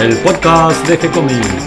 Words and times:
el 0.00 0.16
podcast 0.18 0.86
de 0.86 0.96
G-Comics. 0.96 1.66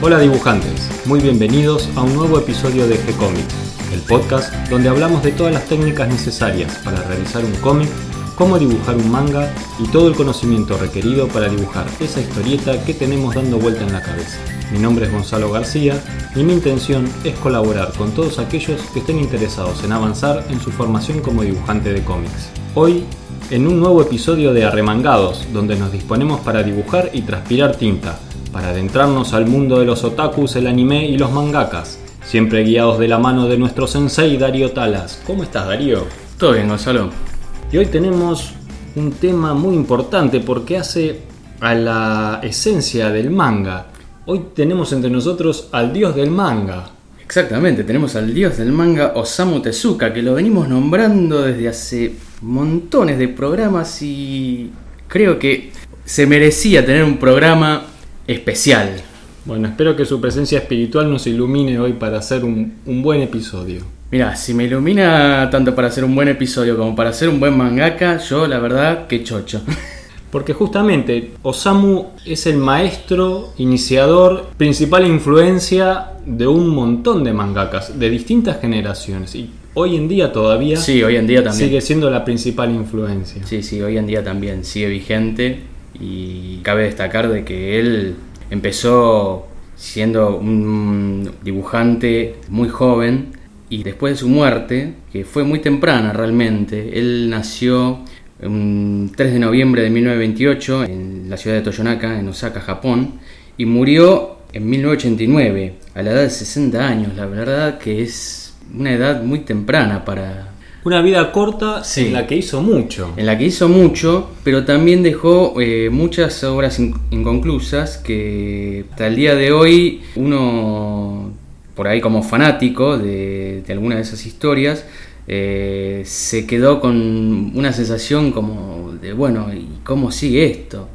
Hola 0.00 0.18
dibujantes, 0.18 0.88
muy 1.04 1.20
bienvenidos 1.20 1.90
a 1.94 2.02
un 2.02 2.14
nuevo 2.14 2.38
episodio 2.38 2.86
de 2.86 2.96
G-Comics, 2.96 3.54
el 3.92 4.00
podcast 4.00 4.54
donde 4.70 4.88
hablamos 4.88 5.22
de 5.22 5.32
todas 5.32 5.52
las 5.52 5.66
técnicas 5.66 6.08
necesarias 6.08 6.74
para 6.82 7.02
realizar 7.02 7.44
un 7.44 7.54
cómic, 7.56 7.90
cómo 8.34 8.58
dibujar 8.58 8.96
un 8.96 9.10
manga 9.10 9.52
y 9.78 9.86
todo 9.88 10.08
el 10.08 10.14
conocimiento 10.14 10.76
requerido 10.76 11.28
para 11.28 11.48
dibujar 11.48 11.86
esa 12.00 12.20
historieta 12.20 12.84
que 12.84 12.94
tenemos 12.94 13.34
dando 13.34 13.58
vuelta 13.58 13.84
en 13.84 13.92
la 13.92 14.02
cabeza. 14.02 14.38
Mi 14.72 14.78
nombre 14.78 15.06
es 15.06 15.12
Gonzalo 15.12 15.50
García 15.50 16.02
y 16.34 16.42
mi 16.42 16.52
intención 16.52 17.08
es 17.22 17.38
colaborar 17.38 17.92
con 17.92 18.12
todos 18.12 18.38
aquellos 18.38 18.80
que 18.92 19.00
estén 19.00 19.20
interesados 19.20 19.84
en 19.84 19.92
avanzar 19.92 20.44
en 20.50 20.60
su 20.60 20.70
formación 20.70 21.20
como 21.20 21.42
dibujante 21.42 21.92
de 21.92 22.02
cómics. 22.02 22.50
Hoy, 22.74 23.04
en 23.50 23.68
un 23.68 23.78
nuevo 23.78 24.02
episodio 24.02 24.52
de 24.52 24.64
Arremangados, 24.64 25.46
donde 25.52 25.76
nos 25.76 25.92
disponemos 25.92 26.40
para 26.40 26.62
dibujar 26.62 27.10
y 27.12 27.22
transpirar 27.22 27.76
tinta, 27.76 28.18
para 28.52 28.70
adentrarnos 28.70 29.32
al 29.34 29.46
mundo 29.46 29.78
de 29.78 29.84
los 29.84 30.02
otakus, 30.02 30.56
el 30.56 30.66
anime 30.66 31.06
y 31.06 31.18
los 31.18 31.30
mangakas, 31.30 31.98
siempre 32.24 32.64
guiados 32.64 32.98
de 32.98 33.08
la 33.08 33.18
mano 33.18 33.46
de 33.48 33.58
nuestro 33.58 33.86
sensei 33.86 34.36
Darío 34.38 34.72
Talas. 34.72 35.20
¿Cómo 35.26 35.42
estás, 35.42 35.66
Darío? 35.66 36.06
Todo 36.38 36.52
bien, 36.52 36.68
Gonzalo. 36.68 37.33
Y 37.74 37.76
hoy 37.76 37.86
tenemos 37.86 38.52
un 38.94 39.10
tema 39.10 39.52
muy 39.52 39.74
importante 39.74 40.38
porque 40.38 40.78
hace 40.78 41.22
a 41.58 41.74
la 41.74 42.38
esencia 42.40 43.10
del 43.10 43.32
manga. 43.32 43.88
Hoy 44.26 44.42
tenemos 44.54 44.92
entre 44.92 45.10
nosotros 45.10 45.70
al 45.72 45.92
dios 45.92 46.14
del 46.14 46.30
manga. 46.30 46.88
Exactamente, 47.20 47.82
tenemos 47.82 48.14
al 48.14 48.32
dios 48.32 48.58
del 48.58 48.70
manga 48.70 49.14
Osamu 49.16 49.58
Tezuka, 49.60 50.12
que 50.12 50.22
lo 50.22 50.34
venimos 50.34 50.68
nombrando 50.68 51.42
desde 51.42 51.66
hace 51.68 52.14
montones 52.42 53.18
de 53.18 53.26
programas 53.26 54.00
y 54.02 54.70
creo 55.08 55.40
que 55.40 55.72
se 56.04 56.28
merecía 56.28 56.86
tener 56.86 57.02
un 57.02 57.18
programa 57.18 57.86
especial. 58.28 59.02
Bueno, 59.44 59.68
espero 59.68 59.94
que 59.94 60.04
su 60.06 60.20
presencia 60.20 60.58
espiritual 60.58 61.10
nos 61.10 61.26
ilumine 61.26 61.78
hoy 61.78 61.92
para 61.92 62.18
hacer 62.18 62.44
un, 62.44 62.74
un 62.86 63.02
buen 63.02 63.20
episodio. 63.20 63.82
Mira, 64.10 64.36
si 64.36 64.54
me 64.54 64.64
ilumina 64.64 65.48
tanto 65.50 65.74
para 65.74 65.88
hacer 65.88 66.04
un 66.04 66.14
buen 66.14 66.28
episodio 66.28 66.76
como 66.76 66.94
para 66.96 67.12
ser 67.12 67.28
un 67.28 67.40
buen 67.40 67.56
mangaka, 67.56 68.18
yo 68.18 68.46
la 68.46 68.58
verdad 68.58 69.06
que 69.06 69.22
chocho. 69.22 69.60
Porque 70.30 70.52
justamente 70.52 71.32
Osamu 71.42 72.06
es 72.24 72.46
el 72.46 72.56
maestro, 72.56 73.52
iniciador, 73.58 74.46
principal 74.56 75.06
influencia 75.06 76.06
de 76.26 76.46
un 76.46 76.68
montón 76.68 77.22
de 77.22 77.32
mangakas 77.32 77.98
de 77.98 78.10
distintas 78.10 78.60
generaciones. 78.60 79.34
Y 79.36 79.50
hoy 79.74 79.94
en 79.94 80.08
día 80.08 80.32
todavía 80.32 80.76
Sí, 80.76 81.02
hoy 81.02 81.16
en 81.16 81.26
día 81.26 81.44
también. 81.44 81.68
sigue 81.68 81.80
siendo 81.80 82.10
la 82.10 82.24
principal 82.24 82.70
influencia. 82.74 83.46
Sí, 83.46 83.62
sí, 83.62 83.80
hoy 83.80 83.96
en 83.98 84.06
día 84.06 84.24
también 84.24 84.64
sigue 84.64 84.88
vigente 84.88 85.60
y 86.00 86.58
cabe 86.62 86.84
destacar 86.84 87.30
de 87.30 87.44
que 87.44 87.78
él 87.78 88.16
empezó 88.54 89.46
siendo 89.76 90.36
un 90.36 91.30
dibujante 91.42 92.36
muy 92.48 92.68
joven 92.68 93.32
y 93.68 93.82
después 93.82 94.14
de 94.14 94.18
su 94.18 94.28
muerte, 94.28 94.94
que 95.12 95.24
fue 95.24 95.44
muy 95.44 95.58
temprana 95.58 96.12
realmente, 96.12 96.98
él 96.98 97.28
nació 97.28 98.00
un 98.42 99.12
3 99.14 99.32
de 99.32 99.38
noviembre 99.38 99.82
de 99.82 99.90
1928 99.90 100.84
en 100.84 101.26
la 101.28 101.36
ciudad 101.36 101.56
de 101.56 101.62
Toyonaka, 101.62 102.18
en 102.18 102.28
Osaka, 102.28 102.60
Japón, 102.60 103.14
y 103.56 103.66
murió 103.66 104.38
en 104.52 104.68
1989, 104.68 105.74
a 105.94 106.02
la 106.02 106.10
edad 106.12 106.22
de 106.22 106.30
60 106.30 106.86
años. 106.86 107.16
La 107.16 107.26
verdad 107.26 107.78
que 107.78 108.02
es 108.02 108.54
una 108.72 108.92
edad 108.92 109.22
muy 109.22 109.40
temprana 109.40 110.04
para, 110.04 110.53
Una 110.84 111.00
vida 111.00 111.32
corta 111.32 111.82
Sí. 111.82 112.06
en 112.08 112.12
la 112.12 112.26
que 112.26 112.36
hizo 112.36 112.60
mucho. 112.62 113.12
en 113.16 113.24
la 113.26 113.38
que 113.38 113.44
hizo 113.46 113.68
mucho, 113.68 114.30
pero 114.44 114.64
también 114.66 115.02
dejó 115.02 115.58
eh, 115.60 115.88
muchas 115.90 116.44
obras 116.44 116.78
in- 116.78 116.94
inconclusas 117.10 117.96
que 117.98 118.84
hasta 118.90 119.06
el 119.06 119.16
día 119.16 119.34
de 119.34 119.50
hoy 119.52 120.02
uno, 120.16 121.30
por 121.74 121.88
ahí 121.88 122.00
como 122.02 122.22
fanático 122.22 122.98
de, 122.98 123.62
de 123.66 123.72
alguna 123.72 123.96
de 123.96 124.02
esas 124.02 124.26
historias, 124.26 124.84
eh, 125.26 126.02
se 126.04 126.46
quedó 126.46 126.80
con 126.80 127.52
una 127.56 127.72
sensación 127.72 128.30
como 128.30 128.92
de, 129.00 129.14
bueno, 129.14 129.46
¿y 129.54 129.66
cómo 129.84 130.10
sigue 130.12 130.44
esto? 130.44 130.88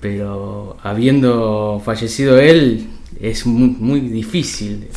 Pero 0.00 0.78
habiendo 0.82 1.82
fallecido 1.84 2.38
él, 2.40 2.86
es 3.20 3.44
muy, 3.44 3.76
muy 3.78 4.00
difícil 4.00 4.80
de, 4.80 4.88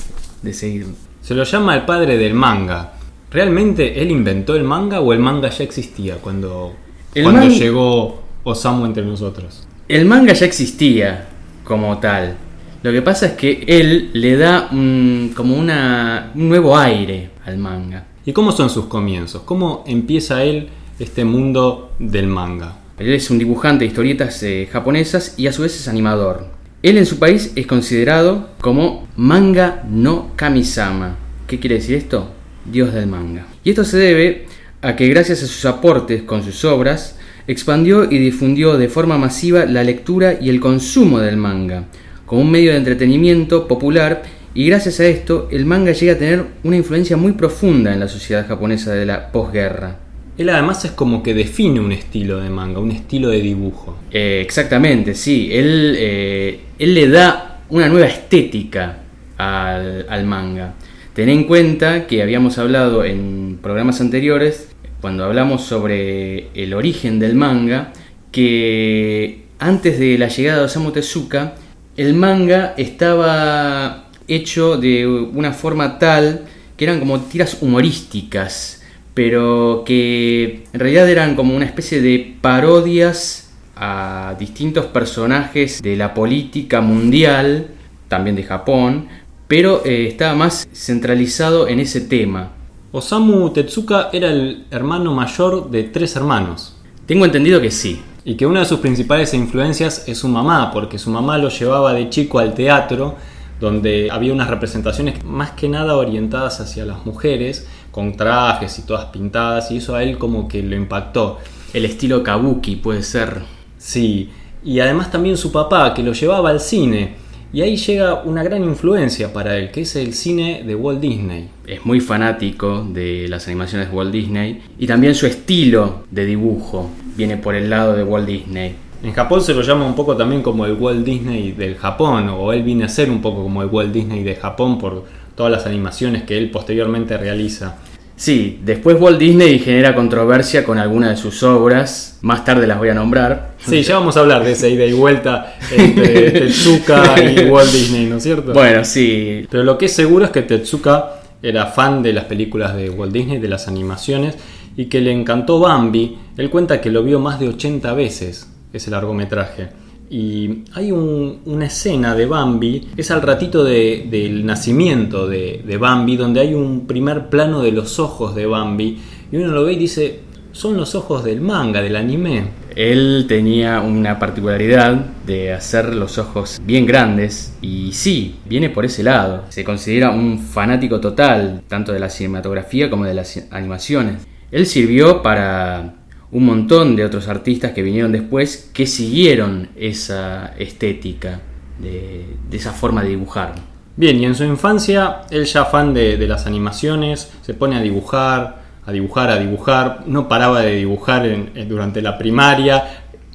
de 0.44 0.54
seguir. 0.54 0.86
Se 1.22 1.34
lo 1.36 1.44
llama 1.44 1.76
el 1.76 1.84
padre 1.84 2.18
del 2.18 2.34
manga. 2.34 2.94
¿Realmente 3.34 4.02
él 4.02 4.12
inventó 4.12 4.56
el 4.56 4.64
manga 4.64 5.00
o 5.02 5.12
el 5.12 5.20
manga 5.20 5.50
ya 5.50 5.64
existía 5.64 6.16
cuando, 6.18 6.74
El 7.16 7.24
cuando 7.24 7.48
llegó 7.48 8.22
Osamu 8.44 8.86
entre 8.86 9.04
nosotros? 9.04 9.68
El 9.88 10.06
manga 10.06 10.34
ya 10.34 10.46
existía 10.46 11.28
como 11.64 11.98
tal. 11.98 12.36
Lo 12.84 12.92
que 12.92 13.02
pasa 13.02 13.28
es 13.28 13.32
que 13.34 13.64
él 13.68 14.12
le 14.14 14.36
da 14.38 14.70
un- 14.72 15.32
como 15.36 15.56
una, 15.58 16.32
un 16.36 16.50
nuevo 16.50 16.78
aire 16.78 17.32
al 17.46 17.58
manga. 17.58 18.06
¿Y 18.26 18.34
cómo 18.34 18.52
son 18.52 18.70
sus 18.70 18.86
comienzos? 18.86 19.42
¿Cómo 19.44 19.84
empieza 19.88 20.44
él 20.44 20.70
este 21.00 21.26
mundo 21.26 21.92
del 22.00 22.28
manga? 22.28 22.78
Él 23.00 23.12
es 23.14 23.32
un 23.32 23.40
dibujante 23.40 23.84
de 23.84 23.88
historietas 23.90 24.44
eh, 24.44 24.70
japonesas 24.72 25.34
y 25.38 25.48
a 25.48 25.54
su 25.54 25.64
vez 25.64 25.76
es 25.76 25.88
animador. 25.88 26.48
Él 26.84 26.98
en 26.98 27.06
su 27.06 27.18
país 27.18 27.52
es 27.56 27.66
considerado 27.66 28.50
como 28.62 29.08
manga 29.16 29.84
no 29.90 30.32
kamisama. 30.36 31.16
¿Qué 31.48 31.60
quiere 31.60 31.76
decir 31.78 31.96
esto? 31.96 32.30
Dios 32.66 32.94
del 32.94 33.08
manga. 33.08 33.48
Y 33.64 33.72
esto 33.72 33.84
se 33.84 33.98
debe 33.98 34.46
a 34.82 34.96
que 34.96 35.08
gracias 35.08 35.44
a 35.44 35.48
sus 35.48 35.66
aportes 35.66 36.24
con 36.24 36.44
sus 36.44 36.66
obras, 36.66 37.18
expandió 37.48 38.10
y 38.10 38.18
difundió 38.18 38.78
de 38.78 38.90
forma 38.90 39.18
masiva 39.18 39.66
la 39.66 39.84
lectura 39.84 40.38
y 40.40 40.50
el 40.50 40.60
consumo 40.60 41.20
del 41.20 41.38
manga, 41.38 41.86
como 42.26 42.42
un 42.42 42.52
medio 42.52 42.72
de 42.72 42.78
entretenimiento 42.78 43.68
popular 43.68 44.24
y 44.56 44.68
gracias 44.68 45.00
a 45.00 45.06
esto 45.06 45.48
el 45.52 45.66
manga 45.66 45.94
llega 45.94 46.14
a 46.14 46.18
tener 46.18 46.46
una 46.64 46.76
influencia 46.76 47.18
muy 47.18 47.32
profunda 47.32 47.92
en 47.92 48.00
la 48.00 48.08
sociedad 48.08 48.48
japonesa 48.48 48.94
de 48.94 49.06
la 49.06 49.32
posguerra. 49.32 49.98
Él 50.38 50.50
además 50.50 50.84
es 50.86 50.92
como 50.92 51.24
que 51.24 51.34
define 51.34 51.80
un 51.80 51.92
estilo 51.92 52.40
de 52.40 52.50
manga, 52.50 52.80
un 52.80 52.92
estilo 52.92 53.30
de 53.30 53.42
dibujo. 53.42 53.98
Eh, 54.12 54.42
exactamente, 54.44 55.16
sí. 55.16 55.50
Él, 55.52 55.96
eh, 55.98 56.60
él 56.78 56.94
le 56.94 57.08
da 57.08 57.62
una 57.70 57.88
nueva 57.88 58.08
estética 58.08 58.98
al, 59.38 60.06
al 60.10 60.26
manga. 60.26 60.74
Ten 61.14 61.30
en 61.30 61.44
cuenta 61.44 62.08
que 62.08 62.24
habíamos 62.24 62.58
hablado 62.58 63.06
en 63.06 63.60
programas 63.62 64.02
anteriores, 64.02 64.70
cuando 65.00 65.24
hablamos 65.26 65.62
sobre 65.62 66.48
el 66.56 66.74
origen 66.74 67.20
del 67.20 67.36
manga, 67.36 67.94
que 68.32 69.44
antes 69.60 70.00
de 70.00 70.18
la 70.18 70.28
llegada 70.28 70.60
de 70.60 70.66
Osamu 70.66 70.92
Tezuka, 70.92 71.54
el 71.98 72.16
manga 72.16 72.74
estaba 72.78 74.10
hecho 74.28 74.78
de 74.78 75.06
una 75.06 75.54
forma 75.54 76.00
tal 76.00 76.46
que 76.76 76.86
eran 76.86 77.00
como 77.00 77.20
tiras 77.22 77.60
humorísticas, 77.62 78.82
pero 79.14 79.84
que 79.86 80.64
en 80.74 80.80
realidad 80.80 81.08
eran 81.08 81.36
como 81.36 81.56
una 81.56 81.66
especie 81.66 82.02
de 82.02 82.38
parodias 82.42 83.52
a 83.76 84.36
distintos 84.40 84.86
personajes 84.86 85.80
de 85.80 85.96
la 85.96 86.16
política 86.16 86.82
mundial, 86.82 87.68
también 88.08 88.36
de 88.36 88.44
Japón, 88.44 89.08
pero 89.56 89.86
eh, 89.86 90.08
estaba 90.08 90.34
más 90.34 90.68
centralizado 90.74 91.68
en 91.68 91.80
ese 91.80 92.02
tema. 92.02 92.54
Osamu 92.92 93.52
Tezuka 93.52 94.10
era 94.12 94.32
el 94.32 94.66
hermano 94.72 95.14
mayor 95.14 95.70
de 95.70 95.84
tres 95.84 96.16
hermanos. 96.16 96.76
Tengo 97.06 97.24
entendido 97.24 97.62
que 97.62 97.70
sí. 97.70 98.02
Y 98.26 98.34
que 98.34 98.48
una 98.48 98.62
de 98.62 98.66
sus 98.66 98.80
principales 98.80 99.32
influencias 99.36 100.06
es 100.08 100.18
su 100.18 100.28
mamá, 100.28 100.72
porque 100.72 100.98
su 100.98 101.12
mamá 101.12 101.38
lo 101.38 101.50
llevaba 101.50 101.94
de 101.94 102.10
chico 102.10 102.40
al 102.40 102.56
teatro, 102.56 103.14
donde 103.60 104.10
había 104.12 104.34
unas 104.34 104.50
representaciones 104.50 105.24
más 105.24 105.52
que 105.52 105.70
nada 105.70 105.98
orientadas 105.98 106.60
hacia 106.60 106.84
las 106.84 107.06
mujeres, 107.06 107.68
con 107.92 108.18
trajes 108.18 108.80
y 108.80 108.88
todas 108.88 109.06
pintadas, 109.06 109.70
y 109.70 109.78
eso 109.78 109.94
a 109.94 110.02
él 110.02 110.18
como 110.18 110.48
que 110.48 110.64
lo 110.64 110.76
impactó. 110.76 111.38
El 111.76 111.86
estilo 111.86 112.24
kabuki 112.24 112.78
puede 112.78 113.04
ser. 113.04 113.44
Sí, 113.78 114.32
y 114.64 114.80
además 114.80 115.12
también 115.12 115.38
su 115.38 115.52
papá, 115.52 115.94
que 115.94 116.02
lo 116.02 116.14
llevaba 116.14 116.50
al 116.50 116.60
cine, 116.60 117.22
y 117.54 117.62
ahí 117.62 117.78
llega 117.78 118.24
una 118.24 118.42
gran 118.42 118.64
influencia 118.64 119.32
para 119.32 119.56
él, 119.58 119.70
que 119.70 119.82
es 119.82 119.96
el 119.96 120.16
cine 120.16 120.64
de 120.66 120.74
Walt 120.74 121.00
Disney. 121.00 121.50
Es 121.68 121.86
muy 121.86 122.00
fanático 122.00 122.84
de 122.84 123.28
las 123.30 123.48
animaciones 123.48 123.90
de 123.90 123.96
Walt 123.96 124.12
Disney 124.12 124.64
y 124.80 124.88
también 124.88 125.14
su 125.14 125.28
estilo 125.28 126.04
de 126.10 126.26
dibujo 126.26 126.90
viene 127.16 127.38
por 127.38 127.54
el 127.54 127.70
lado 127.70 127.96
de 127.96 128.04
Walt 128.04 128.28
Disney. 128.28 128.74
En 129.04 129.14
Japón 129.14 129.42
se 129.42 129.54
lo 129.54 129.62
llama 129.62 129.86
un 129.86 129.94
poco 129.94 130.18
también 130.18 130.42
como 130.42 130.66
el 130.66 130.74
Walt 130.74 131.06
Disney 131.06 131.52
del 131.52 131.76
Japón, 131.76 132.28
o 132.30 132.52
él 132.54 132.64
viene 132.64 132.86
a 132.86 132.90
ser 132.90 133.12
un 133.12 133.22
poco 133.22 133.44
como 133.44 133.62
el 133.62 133.70
Walt 133.70 133.94
Disney 133.94 134.24
de 134.24 134.36
Japón 134.36 134.80
por 134.80 135.04
todas 135.36 135.52
las 135.52 135.68
animaciones 135.68 136.24
que 136.24 136.38
él 136.40 136.50
posteriormente 136.50 137.18
realiza. 137.18 137.78
Sí, 138.16 138.60
después 138.64 139.00
Walt 139.00 139.18
Disney 139.20 139.60
genera 139.60 139.96
controversia 139.96 140.64
con 140.64 140.78
algunas 140.78 141.10
de 141.12 141.18
sus 141.18 141.42
obras, 141.44 142.20
más 142.22 142.46
tarde 142.46 142.68
las 142.68 142.78
voy 142.78 142.90
a 142.90 142.94
nombrar. 142.94 143.56
Sí, 143.58 143.82
ya 143.82 143.96
vamos 143.96 144.18
a 144.18 144.20
hablar 144.20 144.44
de 144.44 144.52
esa 144.52 144.68
ida 144.68 144.86
y 144.86 144.94
vuelta 144.94 145.56
entre 145.72 146.32
Tetsuka 146.32 147.16
y 147.22 147.50
Walt 147.50 147.72
Disney, 147.72 148.06
¿no 148.06 148.18
es 148.18 148.24
cierto? 148.24 148.54
Bueno, 148.54 148.86
sí, 148.86 149.48
Pero 149.50 149.64
lo 149.64 149.78
que 149.78 149.88
es 149.88 149.94
seguro 149.94 150.26
es 150.26 150.32
que 150.32 150.44
Tetsuka 150.44 151.16
era 151.42 151.66
fan 151.68 152.02
de 152.04 152.14
las 152.14 152.26
películas 152.26 152.76
de 152.76 152.90
Walt 152.90 153.12
Disney, 153.12 153.40
de 153.40 153.50
las 153.50 153.68
animaciones, 153.68 154.38
y 154.78 154.86
que 154.86 155.02
le 155.02 155.12
encantó 155.12 155.60
Bambi. 155.60 156.18
Él 156.38 156.50
cuenta 156.50 156.80
que 156.80 156.90
lo 156.90 157.04
vio 157.04 157.20
más 157.20 157.40
de 157.40 157.50
80 157.50 157.94
veces 157.94 158.48
ese 158.72 158.90
largometraje. 158.92 159.70
Y 160.10 160.64
hay 160.74 160.92
una 160.92 161.66
escena 161.66 162.14
de 162.14 162.26
Bambi, 162.26 162.90
es 162.96 163.10
al 163.10 163.22
ratito 163.22 163.64
del 163.64 164.46
nacimiento 164.46 165.28
de, 165.28 165.64
de 165.66 165.78
Bambi, 165.78 166.18
donde 166.18 166.42
hay 166.42 166.54
un 166.54 166.86
primer 166.86 167.30
plano 167.30 167.62
de 167.62 167.72
los 167.72 168.00
ojos 168.00 168.36
de 168.36 168.46
Bambi, 168.46 169.00
y 169.32 169.38
uno 169.38 169.52
lo 169.52 169.64
ve 169.64 169.74
y 169.74 169.78
dice, 169.78 170.20
son 170.54 170.78
los 170.78 170.94
ojos 170.96 171.24
del 171.24 171.42
manga, 171.42 171.82
del 171.82 171.96
anime. 171.96 172.46
Él 172.76 173.26
tenía 173.28 173.82
una 173.82 174.20
particularidad 174.20 174.94
de 175.26 175.52
hacer 175.52 175.94
los 175.96 176.18
ojos 176.18 176.62
bien 176.64 176.86
grandes 176.86 177.58
y 177.62 177.92
sí, 177.92 178.36
viene 178.46 178.70
por 178.70 178.86
ese 178.86 179.04
lado. 179.04 179.44
Se 179.50 179.64
considera 179.64 180.12
un 180.12 180.40
fanático 180.40 181.02
total, 181.02 181.64
tanto 181.68 181.92
de 181.92 182.00
la 182.00 182.10
cinematografía 182.10 182.90
como 182.90 183.06
de 183.06 183.16
las 183.16 183.48
animaciones. 183.52 184.28
Él 184.52 184.68
sirvió 184.68 185.24
para 185.24 186.03
un 186.34 186.46
montón 186.46 186.96
de 186.96 187.06
otros 187.06 187.28
artistas 187.28 187.72
que 187.72 187.84
vinieron 187.84 188.12
después 188.12 188.70
que 188.74 188.88
siguieron 188.88 189.70
esa 189.76 190.54
estética, 190.58 191.40
de, 191.80 192.26
esa 192.52 192.72
forma 192.72 193.04
de 193.04 193.10
dibujar. 193.10 193.54
Bien, 193.96 194.20
y 194.20 194.26
en 194.26 194.34
su 194.34 194.44
infancia, 194.44 195.22
él 195.30 195.46
ya 195.46 195.66
fan 195.66 195.94
de, 195.94 196.18
de 196.18 196.28
las 196.28 196.48
animaciones, 196.48 197.32
se 197.44 197.54
pone 197.54 197.76
a 197.76 197.82
dibujar, 197.82 198.64
a 198.84 198.92
dibujar, 198.92 199.30
a 199.30 199.38
dibujar, 199.38 200.04
no 200.08 200.28
paraba 200.28 200.62
de 200.62 200.76
dibujar 200.78 201.24
durante 201.68 202.02
la 202.02 202.18
primaria, 202.18 202.84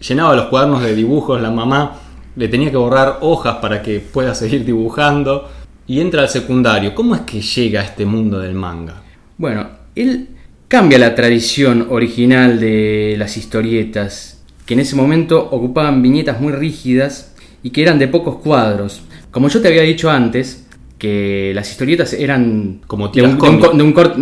llenaba 0.01 0.35
los 0.35 0.47
cuadernos 0.47 0.83
de 0.83 0.97
dibujos, 0.97 1.41
la 1.41 1.53
mamá 1.53 2.01
le 2.35 2.49
tenía 2.49 2.71
que 2.73 2.77
borrar 2.77 3.19
hojas 3.21 3.57
para 3.57 3.81
que 3.81 4.01
pueda 4.01 4.35
seguir 4.35 4.65
dibujando 4.65 5.49
y 5.87 6.01
entra 6.01 6.23
al 6.23 6.29
secundario. 6.29 6.97
¿Cómo 6.97 7.15
es 7.15 7.21
que 7.21 7.41
llega 7.41 7.81
a 7.81 7.85
este 7.85 8.05
mundo 8.05 8.41
del 8.41 8.55
manga? 8.55 9.03
Bueno, 9.37 9.69
él 9.95 10.29
cambia 10.69 10.99
la 10.99 11.15
tradición 11.15 11.87
original 11.91 12.61
de 12.61 13.17
las 13.19 13.39
historietas, 13.39 14.43
que 14.67 14.75
en 14.75 14.81
ese 14.81 14.97
momento 14.97 15.49
ocupaban 15.51 16.03
viñetas 16.03 16.41
muy 16.41 16.53
rígidas 16.53 17.35
y 17.63 17.71
que 17.71 17.83
eran 17.83 17.99
de 17.99 18.09
pocos 18.09 18.37
cuadros. 18.37 19.01
Como 19.31 19.49
yo 19.49 19.61
te 19.63 19.69
había 19.69 19.83
dicho 19.83 20.11
antes, 20.11 20.67
que 20.99 21.53
las 21.55 21.71
historietas 21.71 22.13
eran 22.13 22.81
como 22.87 23.09
de 23.09 23.23
un, 23.23 23.39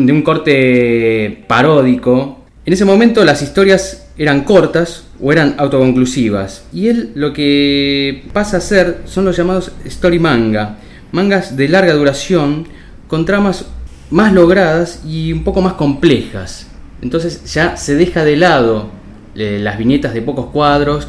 de, 0.06 0.12
un 0.12 0.22
corte, 0.22 1.44
paródico. 1.48 2.44
En 2.64 2.72
ese 2.72 2.84
momento 2.84 3.24
las 3.24 3.42
historias 3.42 4.08
eran 4.18 4.44
cortas 4.44 5.04
o 5.20 5.32
eran 5.32 5.54
autoconclusivas. 5.58 6.66
Y 6.72 6.88
él 6.88 7.12
lo 7.14 7.32
que 7.32 8.24
pasa 8.32 8.56
a 8.56 8.58
hacer 8.58 9.02
son 9.06 9.24
los 9.24 9.36
llamados 9.36 9.72
story 9.84 10.18
manga. 10.18 10.78
Mangas 11.12 11.56
de 11.56 11.68
larga 11.68 11.94
duración 11.94 12.66
con 13.08 13.24
tramas 13.24 13.64
más 14.10 14.32
logradas 14.32 15.02
y 15.06 15.32
un 15.32 15.44
poco 15.44 15.62
más 15.62 15.74
complejas. 15.74 16.68
Entonces 17.02 17.52
ya 17.52 17.76
se 17.76 17.94
deja 17.94 18.24
de 18.24 18.36
lado 18.36 18.90
eh, 19.34 19.58
las 19.60 19.78
viñetas 19.78 20.14
de 20.14 20.22
pocos 20.22 20.46
cuadros. 20.46 21.08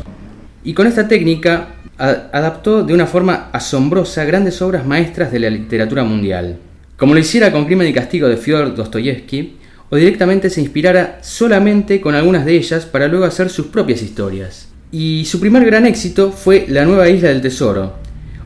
Y 0.64 0.74
con 0.74 0.86
esta 0.88 1.08
técnica 1.08 1.70
adaptó 1.98 2.84
de 2.84 2.94
una 2.94 3.08
forma 3.08 3.50
asombrosa 3.52 4.26
grandes 4.26 4.62
obras 4.62 4.86
maestras 4.86 5.32
de 5.32 5.40
la 5.40 5.50
literatura 5.50 6.04
mundial, 6.04 6.58
como 6.96 7.14
lo 7.14 7.20
hiciera 7.20 7.52
con 7.52 7.66
Crimen 7.66 7.88
y 7.88 7.94
Castigo 7.94 8.28
de 8.28 8.38
Fyodor 8.38 8.76
Dostoyevsky, 8.76 9.58
o 9.90 9.96
directamente 9.96 10.50
se 10.50 10.62
inspirara 10.62 11.20
solamente 11.22 12.02
con 12.02 12.14
algunas 12.14 12.46
de 12.46 12.56
ellas 12.56 12.86
para 12.86 13.08
luego 13.08 13.26
hacer 13.26 13.50
sus 13.50 13.68
propias 13.68 14.02
historias. 14.02 14.68
Y 14.92 15.26
su 15.26 15.40
primer 15.40 15.66
gran 15.66 15.86
éxito 15.86 16.32
fue 16.32 16.66
La 16.68 16.86
Nueva 16.86 17.10
Isla 17.10 17.30
del 17.30 17.42
Tesoro, 17.42 17.94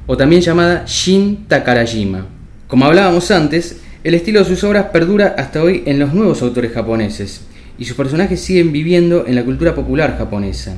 o 0.06 0.16
también 0.16 0.42
llamada 0.42 0.86
Shin 0.86 1.46
Takarajima. 1.48 2.28
Como 2.68 2.86
hablábamos 2.86 3.32
antes, 3.32 3.82
el 4.04 4.16
estilo 4.16 4.40
de 4.40 4.46
sus 4.46 4.64
obras 4.64 4.88
perdura 4.88 5.36
hasta 5.38 5.62
hoy 5.62 5.84
en 5.86 6.00
los 6.00 6.14
nuevos 6.14 6.42
autores 6.42 6.72
japoneses, 6.72 7.42
y 7.78 7.86
sus 7.86 7.96
personajes 7.96 8.42
siguen 8.42 8.72
viviendo 8.72 9.26
en 9.28 9.36
la 9.36 9.44
cultura 9.44 9.76
popular 9.76 10.18
japonesa. 10.18 10.76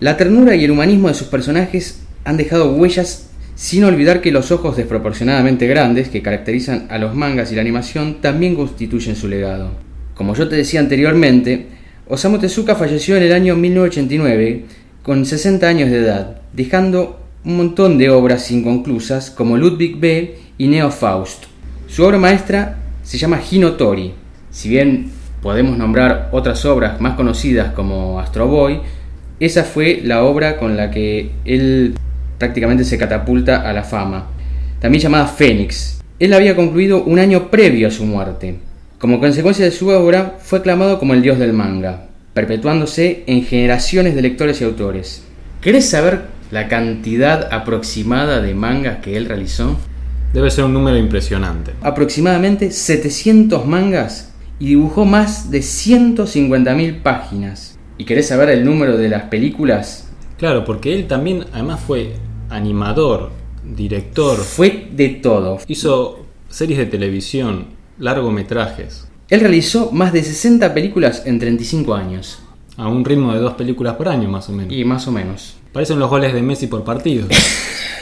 La 0.00 0.16
ternura 0.16 0.54
y 0.54 0.64
el 0.64 0.70
humanismo 0.70 1.08
de 1.08 1.14
sus 1.14 1.28
personajes 1.28 2.00
han 2.24 2.36
dejado 2.36 2.72
huellas 2.74 3.28
sin 3.54 3.84
olvidar 3.84 4.22
que 4.22 4.32
los 4.32 4.50
ojos 4.50 4.76
desproporcionadamente 4.76 5.66
grandes 5.66 6.08
que 6.08 6.22
caracterizan 6.22 6.86
a 6.88 6.98
los 6.98 7.14
mangas 7.14 7.52
y 7.52 7.54
la 7.54 7.60
animación 7.60 8.20
también 8.20 8.54
constituyen 8.54 9.16
su 9.16 9.28
legado. 9.28 9.70
Como 10.14 10.34
yo 10.34 10.48
te 10.48 10.56
decía 10.56 10.80
anteriormente, 10.80 11.66
Osamu 12.08 12.38
Tezuka 12.38 12.74
falleció 12.74 13.16
en 13.16 13.22
el 13.22 13.32
año 13.32 13.54
1989 13.54 14.64
con 15.02 15.26
60 15.26 15.68
años 15.68 15.90
de 15.90 15.98
edad, 15.98 16.40
dejando 16.52 17.20
un 17.44 17.56
montón 17.58 17.98
de 17.98 18.08
obras 18.08 18.50
inconclusas 18.50 19.30
como 19.30 19.58
Ludwig 19.58 19.98
B 19.98 20.36
y 20.58 20.68
Neo 20.68 20.90
Faust. 20.90 21.51
Su 21.92 22.04
obra 22.04 22.16
maestra 22.16 22.78
se 23.02 23.18
llama 23.18 23.38
Hinotori. 23.50 24.14
Si 24.50 24.70
bien 24.70 25.10
podemos 25.42 25.76
nombrar 25.76 26.30
otras 26.32 26.64
obras 26.64 27.02
más 27.02 27.16
conocidas 27.16 27.74
como 27.74 28.18
Astro 28.18 28.48
Boy, 28.48 28.80
esa 29.40 29.62
fue 29.62 30.00
la 30.02 30.24
obra 30.24 30.56
con 30.56 30.74
la 30.74 30.90
que 30.90 31.32
él 31.44 31.92
prácticamente 32.38 32.84
se 32.84 32.96
catapulta 32.96 33.68
a 33.68 33.74
la 33.74 33.82
fama, 33.82 34.28
también 34.80 35.02
llamada 35.02 35.26
Fénix. 35.26 36.00
Él 36.18 36.32
había 36.32 36.56
concluido 36.56 37.04
un 37.04 37.18
año 37.18 37.50
previo 37.50 37.88
a 37.88 37.90
su 37.90 38.06
muerte. 38.06 38.56
Como 38.98 39.20
consecuencia 39.20 39.66
de 39.66 39.70
su 39.70 39.88
obra, 39.88 40.38
fue 40.40 40.60
aclamado 40.60 40.98
como 40.98 41.12
el 41.12 41.20
dios 41.20 41.38
del 41.38 41.52
manga, 41.52 42.06
perpetuándose 42.32 43.22
en 43.26 43.44
generaciones 43.44 44.14
de 44.14 44.22
lectores 44.22 44.62
y 44.62 44.64
autores. 44.64 45.24
¿Querés 45.60 45.90
saber 45.90 46.22
la 46.50 46.68
cantidad 46.68 47.52
aproximada 47.52 48.40
de 48.40 48.54
mangas 48.54 49.00
que 49.00 49.18
él 49.18 49.26
realizó? 49.26 49.76
Debe 50.32 50.50
ser 50.50 50.64
un 50.64 50.72
número 50.72 50.96
impresionante. 50.96 51.72
Aproximadamente 51.82 52.70
700 52.70 53.66
mangas 53.66 54.32
y 54.58 54.68
dibujó 54.68 55.04
más 55.04 55.50
de 55.50 55.58
150.000 55.58 57.02
páginas. 57.02 57.78
¿Y 57.98 58.06
querés 58.06 58.28
saber 58.28 58.48
el 58.48 58.64
número 58.64 58.96
de 58.96 59.10
las 59.10 59.24
películas? 59.24 60.08
Claro, 60.38 60.64
porque 60.64 60.94
él 60.94 61.06
también 61.06 61.44
además 61.52 61.80
fue 61.80 62.14
animador, 62.48 63.30
director. 63.76 64.38
Fue 64.38 64.88
de 64.92 65.10
todo. 65.10 65.58
Hizo 65.68 66.24
series 66.48 66.78
de 66.78 66.86
televisión, 66.86 67.66
largometrajes. 67.98 69.08
Él 69.28 69.40
realizó 69.40 69.92
más 69.92 70.14
de 70.14 70.22
60 70.22 70.72
películas 70.72 71.24
en 71.26 71.38
35 71.38 71.94
años. 71.94 72.42
A 72.78 72.88
un 72.88 73.04
ritmo 73.04 73.34
de 73.34 73.40
dos 73.40 73.52
películas 73.52 73.96
por 73.96 74.08
año, 74.08 74.30
más 74.30 74.48
o 74.48 74.52
menos. 74.52 74.72
Y 74.72 74.82
más 74.84 75.06
o 75.06 75.12
menos. 75.12 75.58
Parecen 75.74 75.98
los 75.98 76.08
goles 76.08 76.32
de 76.32 76.40
Messi 76.40 76.68
por 76.68 76.84
partido. 76.84 77.28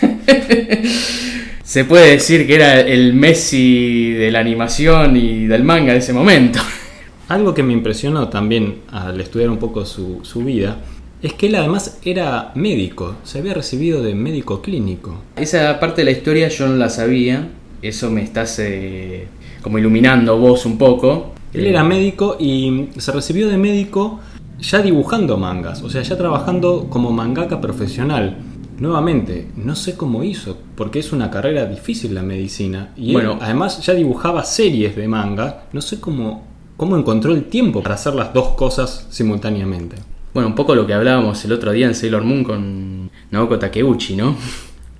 Se 1.71 1.85
puede 1.85 2.11
decir 2.11 2.49
que 2.49 2.57
era 2.57 2.81
el 2.81 3.15
Messi 3.15 4.11
de 4.11 4.33
la 4.33 4.41
animación 4.41 5.17
y 5.17 5.47
del 5.47 5.63
manga 5.63 5.93
de 5.93 6.01
ese 6.01 6.13
momento. 6.13 6.59
Algo 7.29 7.55
que 7.55 7.63
me 7.63 7.73
impresionó 7.73 8.29
también 8.29 8.81
al 8.91 9.21
estudiar 9.21 9.51
un 9.51 9.59
poco 9.59 9.85
su, 9.85 10.19
su 10.25 10.43
vida 10.43 10.79
es 11.23 11.35
que 11.35 11.47
él 11.47 11.55
además 11.55 12.01
era 12.05 12.51
médico, 12.57 13.19
se 13.23 13.39
había 13.39 13.55
recibido 13.55 14.03
de 14.03 14.17
médico 14.17 14.61
clínico. 14.61 15.23
Esa 15.37 15.79
parte 15.79 16.01
de 16.01 16.07
la 16.07 16.11
historia 16.11 16.49
yo 16.49 16.67
no 16.67 16.75
la 16.75 16.89
sabía, 16.89 17.51
eso 17.83 18.11
me 18.11 18.25
estás 18.25 18.59
eh, 18.59 19.29
como 19.63 19.79
iluminando 19.79 20.39
vos 20.39 20.67
un 20.67 20.77
poco. 20.77 21.35
Él 21.55 21.67
era 21.67 21.85
médico 21.85 22.37
y 22.41 22.89
se 22.97 23.13
recibió 23.13 23.49
de 23.49 23.59
médico 23.59 24.19
ya 24.59 24.83
dibujando 24.83 25.37
mangas, 25.37 25.83
o 25.83 25.89
sea, 25.89 26.03
ya 26.03 26.19
trabajando 26.19 26.89
como 26.91 27.13
mangaka 27.13 27.61
profesional. 27.61 28.39
Nuevamente, 28.81 29.47
no 29.57 29.77
sé 29.77 29.95
cómo 29.95 30.25
hizo, 30.25 30.57
porque 30.75 31.01
es 31.01 31.13
una 31.13 31.31
carrera 31.31 31.67
difícil 31.67 32.15
la 32.15 32.23
medicina. 32.23 32.95
Y 32.97 33.13
bueno, 33.13 33.39
además 33.39 33.85
ya 33.85 33.93
dibujaba 33.93 34.43
series 34.43 34.97
de 34.97 35.07
manga, 35.07 35.65
no 35.75 35.83
sé 35.83 36.01
cómo, 36.01 36.47
cómo 36.79 36.97
encontró 36.97 37.35
el 37.35 37.45
tiempo 37.45 37.83
para 37.83 37.97
hacer 37.97 38.15
las 38.15 38.33
dos 38.33 38.55
cosas 38.55 39.07
simultáneamente. 39.11 39.97
Bueno, 40.33 40.49
un 40.49 40.55
poco 40.55 40.75
lo 40.75 40.87
que 40.87 40.95
hablábamos 40.95 41.45
el 41.45 41.53
otro 41.53 41.73
día 41.73 41.89
en 41.89 41.95
Sailor 41.95 42.25
Moon 42.25 42.43
con 42.43 43.11
Naoko 43.31 43.59
Takeuchi, 43.59 44.17
¿no? 44.17 44.35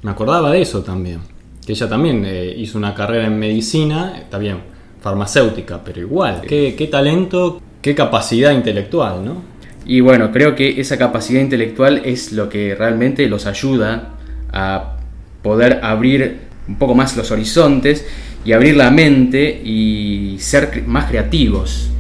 Me 0.03 0.11
acordaba 0.11 0.51
de 0.51 0.61
eso 0.61 0.83
también. 0.83 1.21
Que 1.65 1.73
ella 1.73 1.89
también 1.89 2.23
eh, 2.27 2.55
hizo 2.59 2.77
una 2.77 2.95
carrera 2.95 3.29
en 3.29 3.39
medicina, 3.39 4.19
está 4.19 4.37
bien, 4.37 4.59
farmacéutica, 5.01 5.81
pero 5.83 6.01
igual. 6.01 6.43
Qué, 6.43 6.75
qué 6.77 6.87
talento, 6.89 7.63
qué 7.81 7.95
capacidad 7.95 8.53
intelectual, 8.53 9.25
¿no? 9.25 9.37
Y 9.85 10.01
bueno, 10.01 10.31
creo 10.33 10.55
que 10.55 10.81
esa 10.81 10.99
capacidad 10.99 11.41
intelectual 11.41 12.03
es 12.05 12.33
lo 12.33 12.49
que 12.49 12.75
realmente 12.75 13.27
los 13.29 13.47
ayuda 13.47 14.15
a 14.53 14.97
poder 15.43 15.81
abrir 15.83 16.41
un 16.69 16.77
poco 16.77 16.95
más 16.95 17.17
los 17.17 17.31
horizontes 17.31 18.07
y 18.45 18.53
abrir 18.53 18.77
la 18.77 18.91
mente 18.91 19.61
y 19.65 20.37
ser 20.39 20.85
más 20.87 21.07
creativos. 21.11 21.91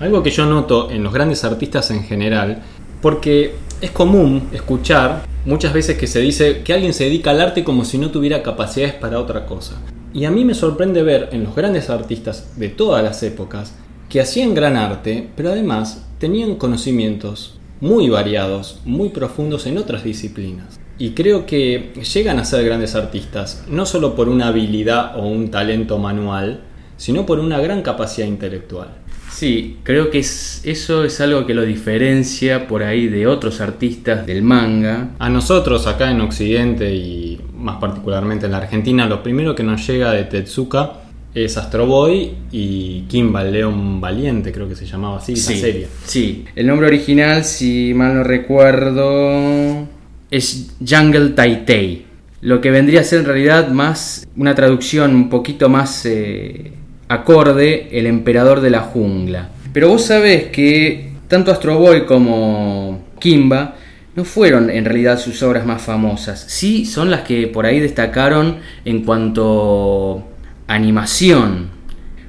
Algo 0.00 0.22
que 0.22 0.30
yo 0.30 0.46
noto 0.46 0.90
en 0.90 1.02
los 1.02 1.12
grandes 1.12 1.44
artistas 1.44 1.90
en 1.90 2.04
general, 2.04 2.62
porque 3.02 3.54
es 3.80 3.90
común 3.90 4.48
escuchar 4.52 5.24
muchas 5.44 5.72
veces 5.72 5.96
que 5.96 6.06
se 6.06 6.20
dice 6.20 6.62
que 6.62 6.72
alguien 6.72 6.92
se 6.92 7.04
dedica 7.04 7.30
al 7.30 7.40
arte 7.40 7.64
como 7.64 7.84
si 7.84 7.98
no 7.98 8.10
tuviera 8.10 8.42
capacidades 8.42 8.94
para 8.94 9.18
otra 9.18 9.46
cosa. 9.46 9.80
Y 10.12 10.24
a 10.24 10.30
mí 10.30 10.44
me 10.44 10.54
sorprende 10.54 11.02
ver 11.02 11.28
en 11.32 11.44
los 11.44 11.54
grandes 11.54 11.88
artistas 11.88 12.52
de 12.56 12.68
todas 12.68 13.02
las 13.02 13.22
épocas 13.22 13.74
que 14.10 14.20
hacían 14.20 14.54
gran 14.54 14.76
arte, 14.76 15.28
pero 15.36 15.52
además 15.52 16.04
tenían 16.18 16.56
conocimientos 16.56 17.58
muy 17.80 18.10
variados, 18.10 18.80
muy 18.84 19.08
profundos 19.10 19.66
en 19.66 19.78
otras 19.78 20.04
disciplinas. 20.04 20.78
Y 20.98 21.12
creo 21.12 21.46
que 21.46 21.92
llegan 22.12 22.38
a 22.38 22.44
ser 22.44 22.64
grandes 22.64 22.94
artistas, 22.94 23.64
no 23.68 23.86
solo 23.86 24.14
por 24.14 24.28
una 24.28 24.48
habilidad 24.48 25.16
o 25.16 25.26
un 25.26 25.50
talento 25.50 25.96
manual, 25.98 26.60
sino 26.96 27.24
por 27.24 27.38
una 27.38 27.58
gran 27.60 27.82
capacidad 27.82 28.26
intelectual. 28.26 28.88
Sí, 29.30 29.78
creo 29.84 30.10
que 30.10 30.18
es, 30.18 30.60
eso 30.64 31.04
es 31.04 31.20
algo 31.20 31.46
que 31.46 31.54
lo 31.54 31.62
diferencia 31.62 32.66
por 32.66 32.82
ahí 32.82 33.06
de 33.06 33.28
otros 33.28 33.60
artistas 33.60 34.26
del 34.26 34.42
manga. 34.42 35.10
A 35.20 35.30
nosotros 35.30 35.86
acá 35.86 36.10
en 36.10 36.20
Occidente 36.20 36.92
y 36.94 37.40
más 37.54 37.76
particularmente 37.76 38.46
en 38.46 38.52
la 38.52 38.58
Argentina, 38.58 39.06
lo 39.06 39.22
primero 39.22 39.54
que 39.54 39.62
nos 39.62 39.86
llega 39.86 40.12
de 40.12 40.24
Tetsuka 40.24 40.99
es 41.34 41.56
Astro 41.56 41.86
Boy 41.86 42.32
y 42.50 43.02
Kimba 43.02 43.44
León 43.44 44.00
Valiente, 44.00 44.52
creo 44.52 44.68
que 44.68 44.74
se 44.74 44.86
llamaba 44.86 45.18
así, 45.18 45.36
sí, 45.36 45.54
la 45.54 45.60
serie. 45.60 45.88
Sí, 46.04 46.44
el 46.56 46.66
nombre 46.66 46.88
original, 46.88 47.44
si 47.44 47.92
mal 47.94 48.14
no 48.14 48.24
recuerdo, 48.24 49.86
es 50.30 50.70
Jungle 50.86 51.30
Tai 51.30 52.04
Lo 52.40 52.60
que 52.60 52.70
vendría 52.70 53.00
a 53.00 53.04
ser 53.04 53.20
en 53.20 53.26
realidad 53.26 53.68
más 53.68 54.26
una 54.36 54.54
traducción 54.54 55.14
un 55.14 55.28
poquito 55.28 55.68
más 55.68 56.04
eh, 56.06 56.72
acorde, 57.08 57.88
el 57.92 58.06
emperador 58.06 58.60
de 58.60 58.70
la 58.70 58.80
jungla. 58.80 59.50
Pero 59.72 59.88
vos 59.88 60.04
sabés 60.04 60.46
que 60.46 61.10
tanto 61.28 61.52
Astro 61.52 61.78
Boy 61.78 62.06
como 62.06 63.04
Kimba 63.20 63.76
no 64.16 64.24
fueron 64.24 64.68
en 64.68 64.84
realidad 64.84 65.20
sus 65.20 65.40
obras 65.44 65.64
más 65.64 65.80
famosas. 65.80 66.44
Sí 66.48 66.84
son 66.84 67.10
las 67.10 67.20
que 67.20 67.46
por 67.46 67.66
ahí 67.66 67.78
destacaron 67.78 68.56
en 68.84 69.04
cuanto 69.04 70.24
animación. 70.70 71.68